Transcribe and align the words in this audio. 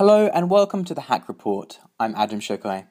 Hello 0.00 0.30
and 0.32 0.48
welcome 0.48 0.82
to 0.86 0.94
the 0.94 1.02
Hack 1.12 1.28
Report. 1.28 1.78
I'm 1.98 2.14
Adam 2.14 2.40
Shokai. 2.40 2.86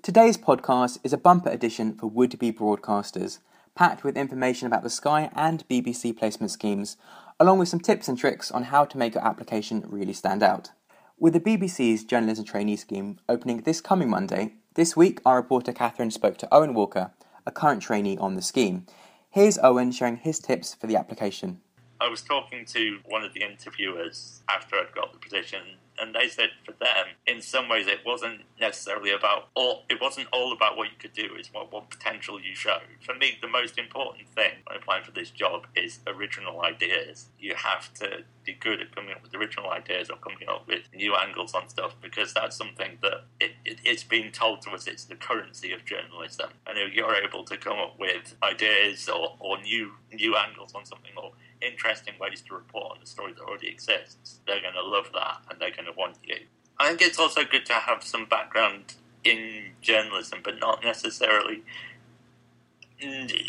Today's 0.00 0.38
podcast 0.38 0.96
is 1.04 1.12
a 1.12 1.18
bumper 1.18 1.50
edition 1.50 1.92
for 1.92 2.06
would 2.06 2.38
be 2.38 2.50
broadcasters, 2.50 3.40
packed 3.74 4.02
with 4.02 4.16
information 4.16 4.66
about 4.66 4.82
the 4.82 4.88
Sky 4.88 5.28
and 5.36 5.68
BBC 5.68 6.16
placement 6.16 6.50
schemes, 6.50 6.96
along 7.38 7.58
with 7.58 7.68
some 7.68 7.80
tips 7.80 8.08
and 8.08 8.16
tricks 8.16 8.50
on 8.50 8.62
how 8.62 8.86
to 8.86 8.96
make 8.96 9.14
your 9.14 9.26
application 9.26 9.84
really 9.88 10.14
stand 10.14 10.42
out. 10.42 10.70
With 11.18 11.34
the 11.34 11.40
BBC's 11.40 12.02
journalism 12.02 12.46
trainee 12.46 12.76
scheme 12.76 13.20
opening 13.28 13.60
this 13.60 13.82
coming 13.82 14.08
Monday, 14.08 14.54
this 14.72 14.96
week 14.96 15.20
our 15.26 15.36
reporter 15.36 15.74
Catherine 15.74 16.10
spoke 16.10 16.38
to 16.38 16.48
Owen 16.50 16.72
Walker, 16.72 17.10
a 17.44 17.52
current 17.52 17.82
trainee 17.82 18.16
on 18.16 18.36
the 18.36 18.40
scheme. 18.40 18.86
Here's 19.28 19.58
Owen 19.58 19.92
sharing 19.92 20.16
his 20.16 20.38
tips 20.38 20.72
for 20.72 20.86
the 20.86 20.96
application. 20.96 21.60
I 22.00 22.08
was 22.08 22.22
talking 22.22 22.64
to 22.66 23.00
one 23.04 23.22
of 23.22 23.34
the 23.34 23.42
interviewers 23.42 24.40
after 24.48 24.76
I'd 24.76 24.94
got 24.94 25.12
the 25.12 25.18
position, 25.18 25.60
and 26.00 26.14
they 26.14 26.28
said 26.28 26.50
for 26.64 26.72
them, 26.72 27.06
in 27.26 27.40
some 27.42 27.68
ways, 27.68 27.86
it 27.86 28.00
wasn't 28.04 28.42
necessarily 28.60 29.12
about 29.12 29.48
all. 29.54 29.84
It 29.88 30.00
wasn't 30.00 30.28
all 30.32 30.52
about 30.52 30.76
what 30.76 30.88
you 30.90 30.96
could 30.98 31.12
do; 31.12 31.28
it's 31.36 31.52
what, 31.52 31.72
what 31.72 31.90
potential 31.90 32.40
you 32.40 32.54
show. 32.54 32.78
For 33.00 33.14
me, 33.14 33.38
the 33.40 33.48
most 33.48 33.78
important 33.78 34.28
thing 34.28 34.52
when 34.64 34.76
applying 34.76 35.04
for 35.04 35.12
this 35.12 35.30
job 35.30 35.66
is 35.74 36.00
original 36.06 36.62
ideas. 36.62 37.26
You 37.38 37.54
have 37.54 37.92
to 37.94 38.24
be 38.44 38.54
good 38.54 38.80
at 38.80 38.94
coming 38.94 39.12
up 39.12 39.22
with 39.22 39.34
original 39.34 39.70
ideas 39.70 40.08
or 40.10 40.16
coming 40.16 40.48
up 40.48 40.66
with 40.66 40.82
new 40.94 41.14
angles 41.14 41.54
on 41.54 41.68
stuff 41.68 41.94
because 42.00 42.32
that's 42.32 42.56
something 42.56 42.98
that 43.02 43.24
it, 43.40 43.52
it, 43.64 43.78
it's 43.84 44.04
been 44.04 44.30
told 44.32 44.62
to 44.62 44.70
us. 44.70 44.86
It's 44.86 45.04
the 45.04 45.16
currency 45.16 45.72
of 45.72 45.84
journalism, 45.84 46.50
and 46.66 46.78
if 46.78 46.94
you're 46.94 47.14
able 47.14 47.44
to 47.44 47.56
come 47.56 47.78
up 47.78 47.98
with 47.98 48.34
ideas 48.42 49.08
or, 49.08 49.36
or 49.40 49.60
new 49.60 49.92
new 50.12 50.36
angles 50.36 50.74
on 50.74 50.84
something 50.84 51.12
or 51.16 51.32
interesting 51.60 52.14
ways 52.20 52.42
to 52.42 52.54
report 52.54 52.96
on 52.96 53.02
a 53.02 53.06
story 53.06 53.32
that 53.32 53.42
already 53.42 53.68
exists, 53.68 54.40
they're 54.46 54.60
going 54.60 54.74
to 54.74 54.82
love 54.82 55.10
that 55.14 55.42
and 55.50 55.60
they're 55.60 55.72
going 55.72 55.86
to 55.86 55.92
want 55.96 56.16
you. 56.22 56.36
I 56.78 56.88
think 56.88 57.02
it's 57.02 57.18
also 57.18 57.42
good 57.44 57.66
to 57.66 57.72
have 57.72 58.02
some 58.02 58.26
background 58.26 58.94
in 59.24 59.72
journalism, 59.80 60.40
but 60.44 60.58
not 60.60 60.84
necessarily. 60.84 61.62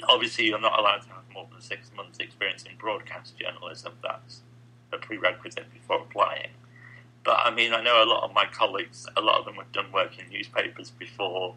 Obviously, 0.08 0.46
you're 0.48 0.60
not 0.60 0.80
allowed 0.80 1.02
to 1.04 1.10
have 1.10 1.24
more 1.34 1.48
than 1.52 1.62
six 1.62 1.92
months' 1.96 2.20
experience 2.20 2.64
in 2.64 2.76
broadcast 2.78 3.38
journalism. 3.38 3.94
That's 4.02 4.42
a 4.92 4.98
prerequisite 4.98 5.72
before 5.72 6.02
applying. 6.02 6.50
But 7.24 7.40
I 7.44 7.52
mean, 7.52 7.74
I 7.74 7.84
know 7.84 8.04
a 8.04 8.06
lot 8.06 8.24
of 8.24 8.34
my 8.34 8.46
colleagues, 8.46 9.08
a 9.16 9.22
lot 9.22 9.40
of 9.40 9.46
them 9.46 9.56
have 9.56 9.72
done 9.72 9.92
work 9.92 10.18
in 10.18 10.30
newspapers 10.30 10.90
before, 10.90 11.56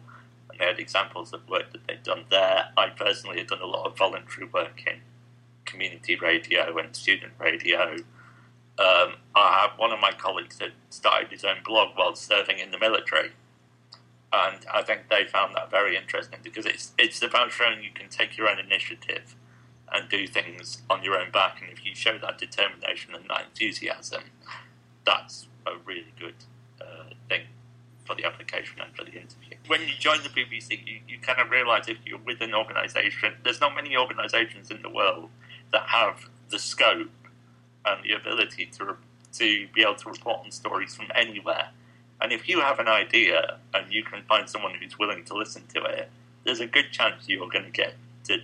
and 0.49 0.59
they 0.59 0.65
had 0.65 0.79
examples 0.79 1.33
of 1.33 1.47
work 1.49 1.71
that 1.71 1.87
they'd 1.87 2.03
done 2.03 2.25
there. 2.29 2.69
I 2.77 2.89
personally 2.89 3.39
have 3.39 3.47
done 3.47 3.61
a 3.61 3.65
lot 3.65 3.87
of 3.87 3.97
voluntary 3.97 4.47
work 4.47 4.83
in 4.85 4.99
community 5.73 6.15
radio 6.15 6.77
and 6.77 6.95
student 6.95 7.33
radio. 7.39 7.95
Um, 8.79 9.15
I 9.35 9.61
have 9.61 9.77
one 9.77 9.91
of 9.91 9.99
my 9.99 10.11
colleagues 10.11 10.57
that 10.59 10.71
started 10.89 11.29
his 11.31 11.43
own 11.43 11.57
blog 11.65 11.89
while 11.95 12.15
serving 12.15 12.59
in 12.59 12.71
the 12.71 12.79
military, 12.79 13.31
and 14.31 14.65
I 14.73 14.81
think 14.83 15.09
they 15.09 15.25
found 15.25 15.55
that 15.55 15.69
very 15.69 15.97
interesting 15.97 16.39
because 16.43 16.65
it's 16.65 16.93
it's 16.97 17.21
about 17.21 17.51
showing 17.51 17.83
you 17.83 17.91
can 17.93 18.09
take 18.09 18.37
your 18.37 18.47
own 18.47 18.59
initiative 18.59 19.35
and 19.91 20.09
do 20.09 20.25
things 20.27 20.81
on 20.89 21.03
your 21.03 21.17
own 21.19 21.31
back, 21.31 21.61
and 21.61 21.71
if 21.71 21.85
you 21.85 21.93
show 21.93 22.17
that 22.19 22.37
determination 22.37 23.13
and 23.13 23.25
that 23.29 23.45
enthusiasm, 23.49 24.23
that's 25.05 25.47
a 25.67 25.73
really 25.85 26.13
good 26.19 26.35
uh, 26.81 27.13
thing 27.29 27.41
for 28.05 28.15
the 28.15 28.25
application 28.25 28.81
and 28.81 28.93
for 28.95 29.03
the 29.03 29.11
interview. 29.11 29.55
When 29.67 29.81
you 29.81 29.93
join 29.99 30.17
the 30.23 30.29
BBC, 30.29 30.85
you, 30.85 30.99
you 31.07 31.19
kind 31.19 31.39
of 31.39 31.49
realise 31.51 31.87
if 31.87 31.97
you're 32.05 32.19
with 32.19 32.41
an 32.41 32.53
organisation, 32.53 33.35
there's 33.43 33.61
not 33.61 33.75
many 33.75 33.95
organisations 33.95 34.71
in 34.71 34.81
the 34.81 34.89
world 34.89 35.29
that 35.73 35.89
have 35.89 36.29
the 36.49 36.59
scope 36.59 37.09
and 37.85 38.03
the 38.03 38.13
ability 38.13 38.67
to 38.77 38.95
to 39.33 39.67
be 39.73 39.81
able 39.81 39.95
to 39.95 40.09
report 40.09 40.45
on 40.45 40.51
stories 40.51 40.95
from 40.95 41.07
anywhere. 41.15 41.69
And 42.21 42.31
if 42.31 42.47
you 42.47 42.61
have 42.61 42.79
an 42.79 42.87
idea 42.87 43.57
and 43.73 43.91
you 43.91 44.03
can 44.03 44.21
find 44.23 44.47
someone 44.47 44.75
who's 44.75 44.97
willing 44.97 45.25
to 45.25 45.33
listen 45.33 45.63
to 45.73 45.83
it, 45.85 46.09
there's 46.45 46.59
a 46.59 46.67
good 46.67 46.91
chance 46.91 47.27
you're 47.27 47.49
going 47.49 47.65
to 47.65 47.71
get 47.71 47.95
to 48.25 48.37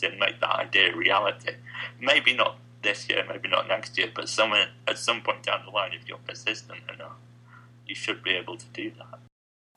to 0.00 0.16
make 0.16 0.40
that 0.40 0.56
idea 0.56 0.96
reality. 0.96 1.52
Maybe 2.00 2.34
not 2.34 2.56
this 2.82 3.08
year, 3.08 3.24
maybe 3.28 3.48
not 3.48 3.68
next 3.68 3.96
year, 3.96 4.10
but 4.12 4.28
somewhere 4.28 4.68
at 4.88 4.98
some 4.98 5.20
point 5.20 5.42
down 5.42 5.64
the 5.64 5.70
line, 5.70 5.92
if 5.92 6.08
you're 6.08 6.18
persistent 6.26 6.80
enough, 6.92 7.12
you 7.86 7.94
should 7.94 8.24
be 8.24 8.30
able 8.30 8.56
to 8.56 8.66
do 8.72 8.90
that. 8.98 9.20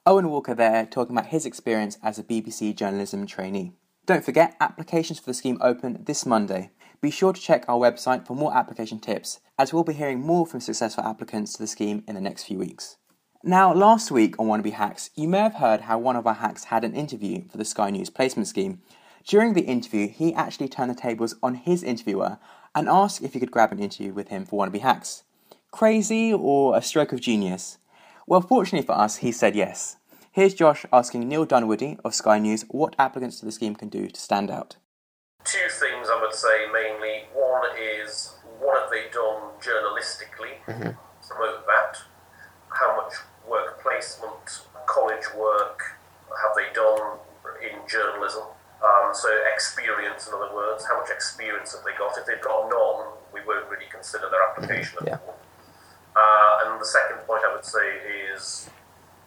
Owen 0.07 0.29
Walker 0.29 0.55
there 0.55 0.85
talking 0.85 1.15
about 1.15 1.29
his 1.29 1.45
experience 1.45 1.97
as 2.01 2.17
a 2.17 2.23
BBC 2.23 2.75
journalism 2.75 3.27
trainee. 3.27 3.73
Don't 4.05 4.23
forget, 4.23 4.55
applications 4.59 5.19
for 5.19 5.25
the 5.25 5.33
scheme 5.33 5.57
open 5.61 6.03
this 6.05 6.25
Monday. 6.25 6.69
Be 7.05 7.11
sure 7.11 7.33
to 7.33 7.39
check 7.39 7.65
our 7.67 7.77
website 7.77 8.25
for 8.25 8.35
more 8.35 8.57
application 8.57 8.97
tips, 8.97 9.39
as 9.59 9.71
we'll 9.71 9.83
be 9.83 9.93
hearing 9.93 10.21
more 10.21 10.43
from 10.47 10.59
successful 10.59 11.03
applicants 11.03 11.53
to 11.53 11.59
the 11.59 11.67
scheme 11.67 12.03
in 12.07 12.15
the 12.15 12.19
next 12.19 12.45
few 12.45 12.57
weeks. 12.57 12.97
Now, 13.43 13.71
last 13.75 14.09
week 14.09 14.39
on 14.39 14.47
Wannabe 14.47 14.73
Hacks, 14.73 15.11
you 15.13 15.27
may 15.27 15.37
have 15.37 15.53
heard 15.53 15.81
how 15.81 15.99
one 15.99 16.15
of 16.15 16.25
our 16.25 16.33
hacks 16.33 16.63
had 16.63 16.83
an 16.83 16.95
interview 16.95 17.47
for 17.47 17.57
the 17.59 17.63
Sky 17.63 17.91
News 17.91 18.09
placement 18.09 18.47
scheme. 18.47 18.81
During 19.23 19.53
the 19.53 19.67
interview, 19.67 20.07
he 20.07 20.33
actually 20.33 20.67
turned 20.67 20.89
the 20.89 20.95
tables 20.95 21.35
on 21.43 21.53
his 21.53 21.83
interviewer 21.83 22.39
and 22.73 22.89
asked 22.89 23.21
if 23.21 23.33
he 23.33 23.39
could 23.39 23.51
grab 23.51 23.71
an 23.71 23.77
interview 23.77 24.11
with 24.11 24.29
him 24.29 24.43
for 24.43 24.65
Wannabe 24.65 24.81
Hacks. 24.81 25.25
Crazy 25.69 26.33
or 26.33 26.75
a 26.75 26.81
stroke 26.81 27.13
of 27.13 27.21
genius? 27.21 27.77
Well, 28.25 28.41
fortunately 28.41 28.87
for 28.87 28.97
us, 28.97 29.17
he 29.17 29.31
said 29.31 29.55
yes. 29.55 29.97
Here's 30.31 30.55
Josh 30.55 30.87
asking 30.91 31.29
Neil 31.29 31.45
Dunwoody 31.45 31.99
of 32.03 32.15
Sky 32.15 32.39
News 32.39 32.65
what 32.69 32.95
applicants 32.97 33.39
to 33.41 33.45
the 33.45 33.51
scheme 33.51 33.75
can 33.75 33.89
do 33.89 34.07
to 34.07 34.19
stand 34.19 34.49
out. 34.49 34.77
Two 35.45 35.69
things 35.69 36.09
I 36.09 36.19
would 36.19 36.33
say 36.33 36.65
mainly. 36.73 37.25
One 37.33 37.63
is 37.77 38.35
what 38.59 38.81
have 38.81 38.89
they 38.89 39.05
done 39.13 39.53
journalistically 39.61 40.57
mm-hmm. 40.67 40.89
to 40.89 41.27
promote 41.29 41.65
that? 41.67 42.01
How 42.69 42.97
much 42.97 43.13
work 43.47 43.81
placement, 43.81 44.65
college 44.87 45.25
work 45.37 45.79
have 46.29 46.55
they 46.55 46.73
done 46.73 47.19
in 47.61 47.77
journalism? 47.87 48.43
Um, 48.83 49.13
so 49.13 49.29
experience, 49.53 50.27
in 50.27 50.33
other 50.33 50.53
words, 50.53 50.85
how 50.85 50.99
much 50.99 51.09
experience 51.09 51.73
have 51.73 51.85
they 51.85 51.97
got? 51.97 52.17
If 52.17 52.25
they've 52.25 52.41
got 52.41 52.69
none, 52.69 53.13
we 53.33 53.39
won't 53.45 53.69
really 53.69 53.87
consider 53.91 54.29
their 54.29 54.43
application 54.49 54.97
mm-hmm. 54.99 55.13
at 55.13 55.21
all. 55.21 55.39
Uh, 56.15 56.71
and 56.71 56.81
the 56.81 56.85
second 56.85 57.17
point 57.27 57.43
I 57.45 57.53
would 57.53 57.65
say 57.65 58.01
is 58.33 58.69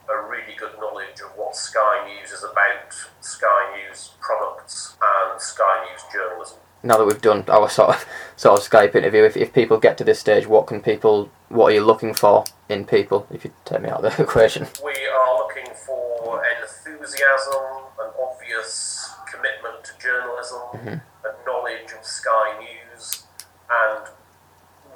a 0.09 0.29
really 0.29 0.55
good 0.59 0.73
knowledge 0.81 1.21
of 1.21 1.37
what 1.37 1.55
Sky 1.55 2.07
News 2.07 2.31
is 2.31 2.43
about, 2.43 2.95
Sky 3.21 3.77
News 3.77 4.13
products, 4.21 4.97
and 5.03 5.41
Sky 5.41 5.87
News 5.91 6.03
journalism. 6.13 6.59
Now 6.83 6.99
that 6.99 7.05
we've 7.05 7.21
done 7.21 7.45
our 7.49 7.69
sort 7.69 7.97
of 7.97 8.07
sort 8.37 8.59
of 8.59 8.69
Skype 8.69 8.95
interview, 8.95 9.23
if, 9.25 9.37
if 9.37 9.53
people 9.53 9.79
get 9.79 9.99
to 9.99 10.05
this 10.05 10.21
stage, 10.21 10.47
what 10.47 10.67
can 10.67 10.81
people, 10.81 11.31
what 11.49 11.67
are 11.67 11.75
you 11.75 11.85
looking 11.85 12.15
for 12.15 12.45
in 12.69 12.85
people? 12.85 13.27
If 13.31 13.45
you 13.45 13.53
take 13.65 13.83
me 13.83 13.89
out 13.89 14.05
of 14.05 14.17
the 14.17 14.23
equation, 14.25 14.67
we 14.85 14.93
are 15.07 15.39
looking 15.39 15.73
for 15.75 16.43
enthusiasm, 16.63 17.63
an 18.01 18.11
obvious 18.21 19.11
commitment 19.31 19.85
to 19.85 19.91
journalism, 20.01 20.61
mm-hmm. 20.73 21.27
a 21.27 21.47
knowledge 21.47 21.93
of 21.99 22.05
Sky 22.05 22.59
News, 22.61 23.25
and 23.71 24.07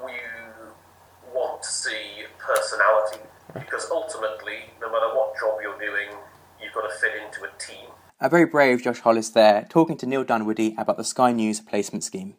we 0.03 0.13
want 1.33 1.61
to 1.63 1.69
see 1.69 2.23
personality 2.39 3.19
because 3.53 3.89
ultimately, 3.91 4.71
no 4.81 4.91
matter 4.91 5.07
what 5.15 5.33
job 5.39 5.59
you're 5.61 5.79
doing, 5.79 6.17
you've 6.61 6.73
got 6.73 6.89
to 6.89 6.95
fit 6.99 7.13
into 7.15 7.43
a 7.43 7.51
team. 7.59 7.89
A 8.19 8.29
very 8.29 8.45
brave 8.45 8.83
Josh 8.83 8.99
Hollis 8.99 9.29
there, 9.29 9.65
talking 9.69 9.97
to 9.97 10.05
Neil 10.05 10.23
Dunwoody 10.23 10.75
about 10.77 10.97
the 10.97 11.03
Sky 11.03 11.31
News 11.31 11.59
placement 11.59 12.03
scheme. 12.03 12.35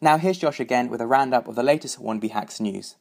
Now 0.00 0.18
here's 0.18 0.38
Josh 0.38 0.60
again 0.60 0.88
with 0.88 1.00
a 1.00 1.06
roundup 1.06 1.48
of 1.48 1.56
the 1.56 1.62
latest 1.62 1.98
Wannabe 1.98 2.30
Hacks 2.30 2.60
news. 2.60 2.96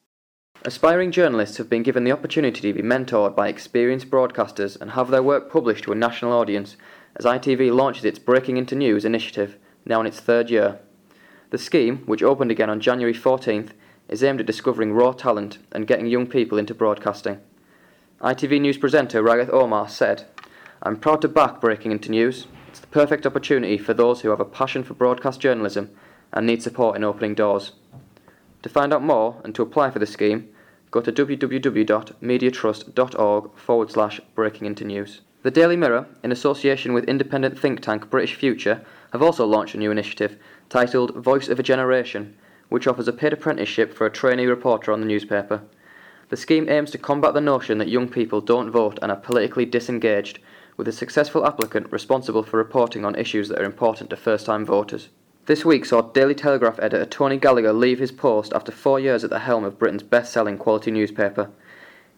Aspiring 0.66 1.12
journalists 1.12 1.58
have 1.58 1.70
been 1.70 1.84
given 1.84 2.04
the 2.04 2.12
opportunity 2.12 2.60
to 2.62 2.74
be 2.74 2.82
mentored 2.82 3.36
by 3.36 3.48
experienced 3.48 4.10
broadcasters 4.10 4.80
and 4.82 4.92
have 4.92 5.10
their 5.10 5.24
work 5.24 5.50
published 5.50 5.86
to 5.86 5.94
a 5.94 5.96
national 5.96 6.34
audience 6.34 6.76
as 7.16 7.26
ITV 7.26 7.74
launches 7.74 8.04
its 8.04 8.20
Breaking 8.20 8.58
Into 8.58 8.76
News 8.76 9.06
initiative, 9.06 9.58
now 9.86 10.02
in 10.02 10.08
its 10.08 10.20
third 10.20 10.50
year. 10.50 10.80
The 11.52 11.58
scheme, 11.58 12.00
which 12.06 12.22
opened 12.22 12.52
again 12.52 12.70
on 12.70 12.82
January 12.82 13.14
14th, 13.14 13.72
is 14.10 14.24
aimed 14.24 14.40
at 14.40 14.46
discovering 14.46 14.94
raw 14.94 15.12
talent 15.12 15.58
and 15.72 15.88
getting 15.88 16.08
young 16.08 16.28
people 16.28 16.58
into 16.58 16.74
broadcasting. 16.74 17.40
ITV 18.22 18.60
News 18.60 18.78
presenter 18.78 19.24
Rageh 19.24 19.50
Omaar 19.50 19.90
said, 19.90 20.26
I'm 20.84 20.98
proud 20.98 21.22
to 21.22 21.28
back 21.28 21.62
Breaking 21.62 21.92
Into 21.92 22.12
News. 22.12 22.48
It's 22.68 22.80
the 22.80 22.88
perfect 22.88 23.26
opportunity 23.26 23.78
for 23.78 23.94
those 23.94 24.22
who 24.22 24.30
have 24.30 24.40
a 24.40 24.46
passion 24.46 24.84
for 24.84 24.94
broadcast 24.94 25.40
journalism 25.40 25.90
and 26.34 26.46
need 26.46 26.62
support 26.62 26.96
in 26.96 27.04
opening 27.04 27.36
doors. 27.36 27.74
To 28.64 28.70
find 28.70 28.94
out 28.94 29.04
more 29.04 29.42
and 29.44 29.56
to 29.56 29.62
apply 29.62 29.92
for 29.92 30.00
the 30.00 30.06
scheme, 30.06 30.50
go 30.92 31.02
to 31.02 31.12
www.mediatrust.org 31.12 33.52
forward 33.56 33.92
slash 33.92 34.20
breaking 34.36 34.68
into 34.68 34.84
news. 34.84 35.22
The 35.44 35.52
Daily 35.52 35.78
Mirror, 35.78 36.08
in 36.24 36.34
association 36.34 36.94
with 36.94 37.06
independent 37.06 37.58
think 37.58 37.80
tank 37.80 38.10
British 38.10 38.36
Future, 38.36 38.84
have 39.14 39.22
also 39.22 39.46
launched 39.46 39.76
a 39.76 39.78
new 39.78 39.92
initiative 39.92 40.38
titled 40.68 41.16
Voice 41.16 41.48
of 41.48 41.60
a 41.60 41.64
Generation, 41.64 42.36
which 42.70 42.88
offers 42.88 43.08
a 43.08 43.14
paid 43.14 43.34
apprenticeship 43.34 43.94
for 43.94 44.06
a 44.06 44.12
trainee 44.12 44.46
reporter 44.46 44.92
on 44.92 45.02
the 45.02 45.08
newspaper. 45.08 45.62
The 46.30 46.38
scheme 46.38 46.70
aims 46.70 46.92
to 46.92 46.98
combat 46.98 47.34
the 47.34 47.42
notion 47.42 47.80
that 47.80 47.90
young 47.90 48.08
people 48.08 48.40
don't 48.40 48.72
vote 48.72 49.00
and 49.02 49.12
are 49.12 49.18
politically 49.18 49.66
disengaged, 49.66 50.40
with 50.78 50.88
a 50.88 50.92
successful 50.92 51.46
applicant 51.46 51.92
responsible 51.92 52.44
for 52.44 52.58
reporting 52.58 53.04
on 53.04 53.16
issues 53.16 53.50
that 53.50 53.60
are 53.60 53.66
important 53.66 54.10
to 54.12 54.16
first 54.16 54.46
time 54.46 54.66
voters. 54.66 55.10
This 55.48 55.66
week 55.66 55.84
saw 55.86 56.02
Daily 56.02 56.36
Telegraph 56.36 56.80
editor 56.80 57.06
Tony 57.06 57.38
Gallagher 57.38 57.74
leave 57.74 57.98
his 57.98 58.12
post 58.12 58.54
after 58.54 58.72
four 58.72 59.00
years 59.00 59.24
at 59.24 59.32
the 59.32 59.40
helm 59.40 59.64
of 59.64 59.80
Britain's 59.80 60.04
best 60.04 60.32
selling 60.32 60.60
quality 60.60 60.92
newspaper. 60.92 61.50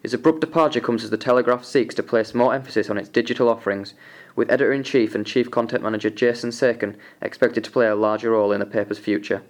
His 0.02 0.12
abrupt 0.12 0.40
departure 0.40 0.80
comes 0.80 1.02
as 1.02 1.10
the 1.10 1.16
Telegraph 1.16 1.64
seeks 1.64 1.94
to 1.94 2.02
place 2.02 2.34
more 2.34 2.54
emphasis 2.54 2.90
on 2.90 2.98
its 2.98 3.08
digital 3.08 3.48
offerings, 3.48 3.94
with 4.36 4.50
editor 4.50 4.72
in 4.72 4.82
chief 4.82 5.14
and 5.14 5.24
chief 5.24 5.50
content 5.50 5.82
manager 5.82 6.10
Jason 6.10 6.50
Seiken 6.50 6.96
expected 7.22 7.64
to 7.64 7.70
play 7.70 7.86
a 7.86 7.94
larger 7.94 8.32
role 8.32 8.52
in 8.52 8.60
the 8.60 8.66
paper's 8.66 8.98
future. 8.98 9.42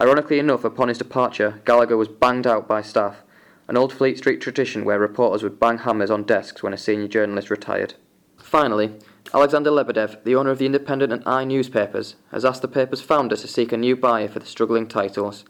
Ironically 0.00 0.38
enough, 0.38 0.64
upon 0.64 0.88
his 0.88 0.96
departure, 0.96 1.60
Gallagher 1.66 1.96
was 1.96 2.08
banged 2.08 2.46
out 2.46 2.66
by 2.66 2.80
staff, 2.80 3.22
an 3.68 3.76
old 3.76 3.92
Fleet 3.92 4.16
Street 4.16 4.40
tradition 4.40 4.84
where 4.84 4.98
reporters 4.98 5.42
would 5.42 5.60
bang 5.60 5.78
hammers 5.78 6.10
on 6.10 6.22
desks 6.22 6.62
when 6.62 6.72
a 6.72 6.78
senior 6.78 7.06
journalist 7.06 7.50
retired. 7.50 7.94
Finally, 8.38 8.94
Alexander 9.34 9.70
Lebedev, 9.70 10.24
the 10.24 10.34
owner 10.34 10.50
of 10.50 10.58
the 10.58 10.64
Independent 10.64 11.12
and 11.12 11.22
I 11.26 11.44
newspapers, 11.44 12.16
has 12.32 12.46
asked 12.46 12.62
the 12.62 12.68
paper's 12.68 13.02
founder 13.02 13.36
to 13.36 13.46
seek 13.46 13.72
a 13.72 13.76
new 13.76 13.94
buyer 13.94 14.26
for 14.26 14.38
the 14.38 14.46
struggling 14.46 14.88
titles. 14.88 15.44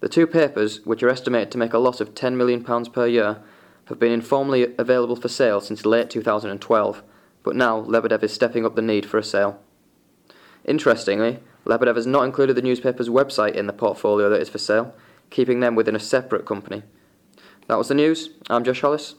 The 0.00 0.10
two 0.10 0.26
papers, 0.26 0.84
which 0.84 1.02
are 1.02 1.08
estimated 1.08 1.50
to 1.52 1.58
make 1.58 1.72
a 1.72 1.78
loss 1.78 2.00
of 2.00 2.14
£10 2.14 2.36
million 2.36 2.62
per 2.62 3.06
year, 3.06 3.38
have 3.86 3.98
been 3.98 4.12
informally 4.12 4.74
available 4.76 5.16
for 5.16 5.28
sale 5.28 5.62
since 5.62 5.86
late 5.86 6.10
2012, 6.10 7.02
but 7.42 7.56
now 7.56 7.80
Lebedev 7.80 8.22
is 8.22 8.34
stepping 8.34 8.66
up 8.66 8.76
the 8.76 8.82
need 8.82 9.06
for 9.06 9.16
a 9.16 9.24
sale. 9.24 9.58
Interestingly, 10.66 11.38
Lebedev 11.66 11.96
has 11.96 12.06
not 12.06 12.24
included 12.24 12.54
the 12.54 12.62
newspaper's 12.62 13.08
website 13.08 13.54
in 13.54 13.66
the 13.66 13.72
portfolio 13.72 14.28
that 14.30 14.40
is 14.40 14.48
for 14.48 14.58
sale, 14.58 14.94
keeping 15.30 15.60
them 15.60 15.74
within 15.74 15.96
a 15.96 16.00
separate 16.00 16.46
company. 16.46 16.84
That 17.66 17.76
was 17.76 17.88
the 17.88 17.94
news. 17.94 18.30
I'm 18.48 18.62
Josh 18.62 18.80
Hollis. 18.80 19.16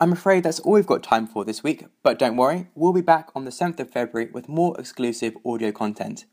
I'm 0.00 0.12
afraid 0.12 0.42
that's 0.42 0.60
all 0.60 0.72
we've 0.72 0.86
got 0.86 1.02
time 1.02 1.26
for 1.26 1.44
this 1.44 1.62
week, 1.62 1.86
but 2.02 2.18
don't 2.18 2.36
worry, 2.36 2.68
we'll 2.74 2.92
be 2.92 3.00
back 3.00 3.30
on 3.34 3.44
the 3.44 3.50
7th 3.50 3.78
of 3.80 3.90
February 3.90 4.30
with 4.30 4.48
more 4.48 4.78
exclusive 4.78 5.36
audio 5.46 5.70
content. 5.70 6.24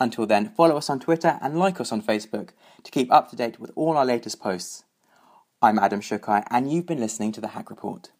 Until 0.00 0.26
then, 0.26 0.50
follow 0.50 0.76
us 0.76 0.90
on 0.90 1.00
Twitter 1.00 1.38
and 1.40 1.58
like 1.58 1.80
us 1.80 1.92
on 1.92 2.02
Facebook 2.02 2.50
to 2.82 2.90
keep 2.90 3.10
up 3.12 3.30
to 3.30 3.36
date 3.36 3.60
with 3.60 3.70
all 3.76 3.96
our 3.96 4.04
latest 4.04 4.40
posts. 4.40 4.84
I'm 5.62 5.78
Adam 5.78 6.00
Shukai, 6.00 6.44
and 6.50 6.70
you've 6.70 6.84
been 6.84 7.00
listening 7.00 7.32
to 7.32 7.40
the 7.40 7.48
Hack 7.48 7.70
Report. 7.70 8.10